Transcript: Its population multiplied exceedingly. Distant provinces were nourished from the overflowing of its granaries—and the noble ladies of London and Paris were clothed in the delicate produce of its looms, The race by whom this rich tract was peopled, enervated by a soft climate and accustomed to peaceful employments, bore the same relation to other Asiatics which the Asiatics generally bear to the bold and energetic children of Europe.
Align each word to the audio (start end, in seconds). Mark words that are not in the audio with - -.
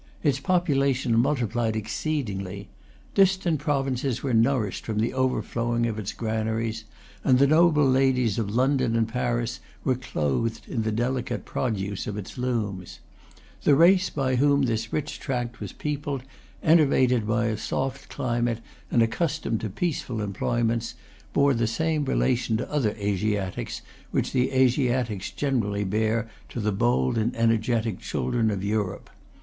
Its 0.23 0.39
population 0.39 1.15
multiplied 1.15 1.75
exceedingly. 1.75 2.67
Distant 3.13 3.59
provinces 3.59 4.23
were 4.23 4.33
nourished 4.33 4.83
from 4.83 4.97
the 4.97 5.13
overflowing 5.13 5.85
of 5.85 5.99
its 5.99 6.11
granaries—and 6.11 7.37
the 7.37 7.45
noble 7.45 7.87
ladies 7.87 8.39
of 8.39 8.49
London 8.49 8.95
and 8.95 9.07
Paris 9.07 9.59
were 9.83 9.93
clothed 9.93 10.61
in 10.67 10.81
the 10.81 10.91
delicate 10.91 11.45
produce 11.45 12.07
of 12.07 12.17
its 12.17 12.35
looms, 12.35 12.99
The 13.61 13.75
race 13.75 14.09
by 14.09 14.37
whom 14.37 14.63
this 14.63 14.91
rich 14.91 15.19
tract 15.19 15.59
was 15.59 15.71
peopled, 15.71 16.23
enervated 16.63 17.27
by 17.27 17.45
a 17.45 17.55
soft 17.55 18.09
climate 18.09 18.61
and 18.89 19.03
accustomed 19.03 19.61
to 19.61 19.69
peaceful 19.69 20.19
employments, 20.19 20.95
bore 21.31 21.53
the 21.53 21.67
same 21.67 22.05
relation 22.05 22.57
to 22.57 22.71
other 22.73 22.95
Asiatics 22.97 23.83
which 24.09 24.31
the 24.31 24.51
Asiatics 24.51 25.29
generally 25.29 25.83
bear 25.83 26.27
to 26.49 26.59
the 26.59 26.71
bold 26.71 27.19
and 27.19 27.35
energetic 27.35 27.99
children 27.99 28.49
of 28.49 28.63
Europe. 28.63 29.11